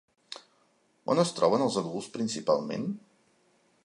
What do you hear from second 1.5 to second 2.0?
els